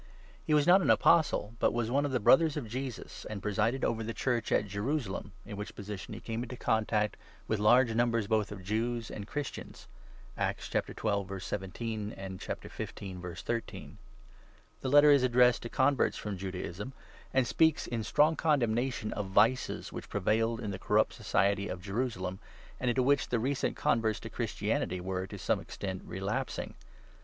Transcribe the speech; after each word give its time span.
He 0.43 0.55
was 0.55 0.65
not 0.65 0.81
an 0.81 0.89
Apostle, 0.89 1.53
but 1.59 1.73
was 1.73 1.91
one 1.91 2.05
of 2.07 2.11
the 2.11 2.19
brothers 2.19 2.57
of 2.57 2.67
Jesus, 2.67 3.23
and 3.25 3.39
presided 3.39 3.85
over 3.85 4.01
the 4.03 4.15
Church 4.15 4.51
at 4.51 4.65
Jerusalem, 4.65 5.31
in 5.45 5.57
which 5.57 5.75
position 5.75 6.15
he 6.15 6.19
came 6.19 6.41
into 6.41 6.57
contact 6.57 7.17
with 7.47 7.59
large 7.59 7.93
numbers 7.93 8.25
both 8.25 8.51
of 8.51 8.63
Jews 8.63 9.11
and 9.11 9.27
Christians 9.27 9.87
(Acts 10.35 10.67
12. 10.69 11.43
17; 11.43 12.15
15. 12.39 13.21
13). 13.21 13.97
The 14.81 14.89
Letter 14.89 15.11
is 15.11 15.21
addressed 15.21 15.61
to 15.61 15.69
converts 15.69 16.17
from 16.17 16.35
Judaism, 16.35 16.93
and 17.31 17.45
speaks, 17.45 17.85
in 17.85 18.03
strong 18.03 18.35
condemnation, 18.35 19.13
of 19.13 19.27
vices 19.27 19.93
which 19.93 20.09
prevailed 20.09 20.59
in 20.61 20.71
the 20.71 20.79
corrupt 20.79 21.13
society 21.13 21.67
of 21.67 21.79
Jerusalem, 21.79 22.39
and 22.79 22.89
into 22.89 23.03
which 23.03 23.27
the 23.29 23.37
recent 23.37 23.75
converts 23.75 24.19
to 24.21 24.31
Christianity 24.31 24.99
were, 24.99 25.27
to 25.27 25.37
some 25.37 25.59
extent, 25.59 26.01
relapsing. 26.03 26.73